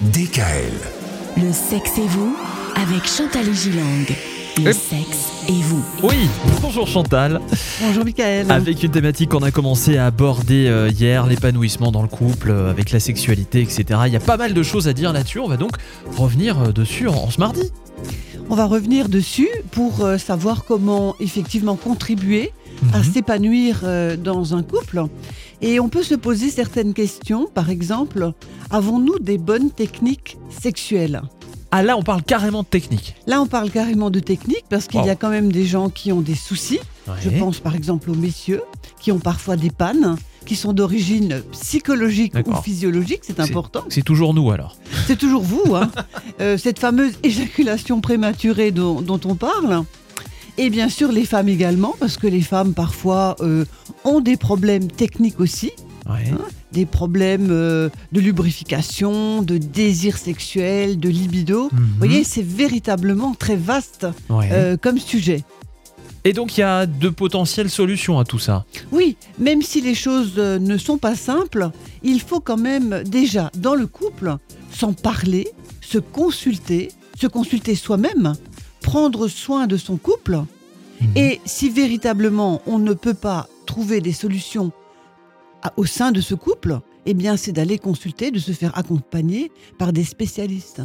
DKL. 0.00 0.70
Le 1.38 1.52
sexe 1.52 1.98
et 1.98 2.06
vous 2.06 2.36
avec 2.76 3.04
Chantal 3.08 3.48
et 3.48 3.52
Gilang. 3.54 4.06
Le 4.58 4.68
Euh. 4.68 4.72
sexe 4.72 5.26
et 5.48 5.60
vous. 5.62 5.84
Oui, 6.04 6.28
bonjour 6.62 6.86
Chantal. 6.86 7.40
Bonjour 7.80 8.04
Michael. 8.04 8.48
Avec 8.50 8.80
une 8.84 8.92
thématique 8.92 9.30
qu'on 9.30 9.42
a 9.42 9.50
commencé 9.50 9.96
à 9.96 10.06
aborder 10.06 10.68
euh, 10.68 10.88
hier, 10.88 11.26
l'épanouissement 11.26 11.90
dans 11.90 12.02
le 12.02 12.08
couple, 12.08 12.50
euh, 12.50 12.70
avec 12.70 12.92
la 12.92 13.00
sexualité, 13.00 13.60
etc. 13.60 14.00
Il 14.06 14.12
y 14.12 14.16
a 14.16 14.20
pas 14.20 14.36
mal 14.36 14.54
de 14.54 14.62
choses 14.62 14.86
à 14.86 14.92
dire 14.92 15.12
là-dessus. 15.12 15.40
On 15.40 15.48
va 15.48 15.56
donc 15.56 15.72
revenir 16.16 16.58
euh, 16.60 16.72
dessus 16.72 17.08
en 17.08 17.28
ce 17.30 17.40
mardi. 17.40 17.72
On 18.50 18.54
va 18.54 18.64
revenir 18.66 19.08
dessus 19.08 19.48
pour 19.72 20.00
euh, 20.04 20.16
savoir 20.18 20.64
comment 20.64 21.14
effectivement 21.20 21.76
contribuer 21.76 22.52
à 22.94 22.98
Mhm. 22.98 23.04
s'épanouir 23.12 23.80
euh, 23.84 24.16
dans 24.16 24.54
un 24.54 24.62
couple. 24.62 25.02
Et 25.60 25.80
on 25.80 25.88
peut 25.88 26.02
se 26.04 26.14
poser 26.14 26.48
certaines 26.50 26.94
questions. 26.94 27.46
Par 27.52 27.68
exemple, 27.70 28.32
avons-nous 28.70 29.18
des 29.18 29.36
bonnes 29.38 29.70
techniques 29.70 30.38
sexuelles? 30.62 31.22
Ah 31.70 31.82
là, 31.82 31.98
on 31.98 32.02
parle 32.02 32.22
carrément 32.22 32.62
de 32.62 32.68
technique. 32.68 33.14
Là, 33.26 33.42
on 33.42 33.46
parle 33.46 33.70
carrément 33.70 34.08
de 34.08 34.20
technique 34.20 34.64
parce 34.70 34.86
qu'il 34.86 35.04
y 35.04 35.10
a 35.10 35.16
quand 35.16 35.28
même 35.28 35.52
des 35.52 35.66
gens 35.66 35.90
qui 35.90 36.12
ont 36.12 36.22
des 36.22 36.34
soucis. 36.36 36.80
Je 37.22 37.28
pense 37.38 37.58
par 37.60 37.74
exemple 37.74 38.10
aux 38.10 38.14
messieurs 38.14 38.62
qui 39.00 39.12
ont 39.12 39.18
parfois 39.18 39.56
des 39.56 39.70
pannes 39.70 40.16
qui 40.48 40.56
sont 40.56 40.72
d'origine 40.72 41.42
psychologique 41.52 42.32
ou 42.46 42.54
physiologique, 42.62 43.20
c'est 43.22 43.38
important. 43.38 43.84
C'est 43.90 44.02
toujours 44.02 44.32
nous 44.32 44.50
alors. 44.50 44.76
C'est 45.06 45.18
toujours 45.18 45.42
vous, 45.42 45.76
hein. 45.76 45.90
Euh, 46.40 46.56
cette 46.56 46.78
fameuse 46.78 47.14
éjaculation 47.24 48.00
prématurée 48.00 48.70
dont, 48.70 49.00
dont 49.02 49.18
on 49.24 49.34
parle. 49.34 49.82
Et 50.56 50.70
bien 50.70 50.88
sûr 50.88 51.10
les 51.10 51.24
femmes 51.24 51.48
également, 51.48 51.94
parce 51.98 52.16
que 52.16 52.28
les 52.28 52.42
femmes 52.42 52.74
parfois 52.74 53.34
euh, 53.40 53.64
ont 54.04 54.20
des 54.20 54.36
problèmes 54.36 54.88
techniques 54.88 55.40
aussi, 55.40 55.72
Ouais. 56.08 56.30
des 56.72 56.86
problèmes 56.86 57.48
euh, 57.50 57.88
de 58.12 58.20
lubrification, 58.20 59.42
de 59.42 59.58
désir 59.58 60.16
sexuel, 60.16 60.98
de 61.00 61.08
libido. 61.08 61.64
Mhm. 61.72 61.78
Vous 61.78 61.98
voyez, 61.98 62.24
c'est 62.24 62.44
véritablement 62.46 63.34
très 63.34 63.56
vaste 63.56 64.06
Ouais. 64.30 64.76
comme 64.80 64.98
sujet. 64.98 65.42
Et 66.24 66.32
donc 66.32 66.56
il 66.56 66.60
y 66.60 66.64
a 66.64 66.86
de 66.86 67.08
potentielles 67.08 67.70
solutions 67.70 68.18
à 68.18 68.24
tout 68.24 68.38
ça. 68.38 68.64
Oui, 68.92 69.16
même 69.38 69.62
si 69.62 69.80
les 69.80 69.94
choses 69.94 70.34
euh, 70.38 70.58
ne 70.58 70.76
sont 70.78 70.98
pas 70.98 71.14
simples, 71.16 71.70
il 72.02 72.20
faut 72.20 72.40
quand 72.40 72.56
même 72.56 73.02
déjà 73.04 73.50
dans 73.56 73.74
le 73.74 73.86
couple 73.86 74.36
s'en 74.72 74.92
parler, 74.92 75.48
se 75.80 75.98
consulter, 75.98 76.90
se 77.18 77.26
consulter 77.26 77.74
soi-même, 77.74 78.34
prendre 78.82 79.28
soin 79.28 79.66
de 79.66 79.76
son 79.76 79.96
couple. 79.96 80.36
Mhm. 81.00 81.08
Et 81.16 81.40
si 81.44 81.70
véritablement 81.70 82.62
on 82.66 82.78
ne 82.78 82.92
peut 82.94 83.14
pas 83.14 83.48
trouver 83.66 84.00
des 84.00 84.12
solutions 84.12 84.72
à- 85.62 85.72
au 85.76 85.84
sein 85.86 86.12
de 86.12 86.20
ce 86.20 86.34
couple, 86.34 86.80
eh 87.06 87.14
bien 87.14 87.36
c'est 87.36 87.52
d'aller 87.52 87.78
consulter, 87.78 88.30
de 88.30 88.38
se 88.38 88.52
faire 88.52 88.76
accompagner 88.76 89.50
par 89.78 89.92
des 89.92 90.04
spécialistes. 90.04 90.82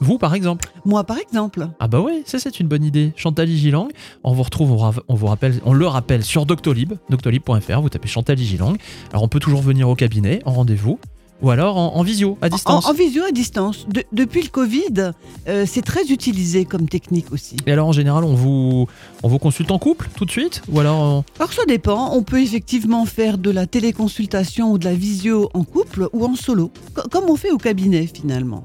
Vous 0.00 0.18
par 0.18 0.34
exemple. 0.34 0.70
Moi 0.84 1.04
par 1.04 1.18
exemple. 1.18 1.68
Ah 1.80 1.88
bah 1.88 2.00
ouais, 2.00 2.22
ça 2.26 2.38
c'est 2.38 2.60
une 2.60 2.68
bonne 2.68 2.84
idée. 2.84 3.12
Chantal 3.16 3.48
Gilang, 3.48 3.88
on 4.24 4.32
vous 4.34 4.42
retrouve, 4.42 4.72
on, 4.72 4.92
on 5.08 5.14
vous 5.14 5.26
rappelle, 5.26 5.60
on 5.64 5.72
le 5.72 5.86
rappelle 5.86 6.22
sur 6.24 6.44
Doctolib, 6.46 6.94
doctolib.fr, 7.08 7.80
vous 7.80 7.88
tapez 7.88 8.08
Chantal 8.08 8.36
Gilang. 8.38 8.74
Alors 9.10 9.22
on 9.22 9.28
peut 9.28 9.40
toujours 9.40 9.62
venir 9.62 9.88
au 9.88 9.94
cabinet, 9.94 10.42
en 10.44 10.52
rendez-vous, 10.52 10.98
ou 11.42 11.50
alors 11.50 11.76
en, 11.78 11.96
en 11.96 12.02
visio, 12.02 12.36
à 12.42 12.48
distance. 12.50 12.86
en 12.86 12.92
visio 12.92 13.22
à 13.24 13.30
distance. 13.30 13.86
De- 13.88 14.04
depuis 14.12 14.42
le 14.42 14.48
Covid, 14.48 15.12
euh, 15.48 15.64
c'est 15.66 15.82
très 15.82 16.04
utilisé 16.10 16.64
comme 16.66 16.88
technique 16.88 17.32
aussi. 17.32 17.56
Et 17.66 17.72
alors 17.72 17.88
en 17.88 17.92
général, 17.92 18.24
on 18.24 18.34
vous, 18.34 18.86
on 19.22 19.28
vous 19.28 19.38
consulte 19.38 19.70
en 19.70 19.78
couple 19.78 20.08
tout 20.14 20.24
de 20.26 20.30
suite 20.30 20.62
Ou 20.70 20.80
alors 20.80 20.98
en- 20.98 21.24
Alors 21.38 21.52
ça 21.54 21.62
dépend, 21.66 22.12
on 22.14 22.22
peut 22.22 22.40
effectivement 22.42 23.06
faire 23.06 23.38
de 23.38 23.50
la 23.50 23.66
téléconsultation 23.66 24.72
ou 24.72 24.78
de 24.78 24.84
la 24.84 24.94
visio 24.94 25.48
en 25.54 25.64
couple 25.64 26.08
ou 26.12 26.24
en 26.26 26.34
solo, 26.36 26.70
co- 26.94 27.08
comme 27.10 27.24
on 27.30 27.36
fait 27.36 27.50
au 27.50 27.58
cabinet 27.58 28.06
finalement. 28.06 28.64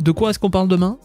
De 0.00 0.10
quoi 0.12 0.30
est-ce 0.30 0.38
qu'on 0.38 0.50
parle 0.50 0.68
demain? 0.68 0.96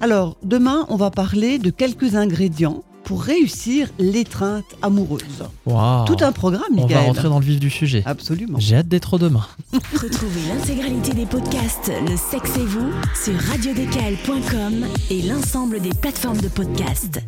Alors 0.00 0.36
demain, 0.42 0.86
on 0.88 0.96
va 0.96 1.10
parler 1.10 1.58
de 1.58 1.70
quelques 1.70 2.14
ingrédients 2.16 2.82
pour 3.04 3.22
réussir 3.22 3.88
l'étreinte 3.98 4.64
amoureuse. 4.80 5.44
Waouh. 5.66 6.06
Tout 6.06 6.16
un 6.22 6.32
programme, 6.32 6.62
On 6.72 6.82
va 6.82 6.86
Michael. 6.86 7.06
rentrer 7.06 7.28
dans 7.28 7.38
le 7.38 7.44
vif 7.44 7.60
du 7.60 7.68
sujet. 7.68 8.02
Absolument. 8.06 8.58
J'ai 8.58 8.76
hâte 8.76 8.88
d'être 8.88 9.18
demain. 9.18 9.46
Retrouvez 9.92 10.40
l'intégralité 10.48 11.12
des 11.12 11.26
podcasts 11.26 11.92
Le 12.08 12.16
sexe 12.16 12.56
et 12.56 12.64
vous 12.64 12.90
sur 13.22 13.34
radiodécal.com 13.50 14.86
et 15.10 15.22
l'ensemble 15.22 15.80
des 15.80 15.90
plateformes 15.92 16.40
de 16.40 16.48
podcasts. 16.48 17.20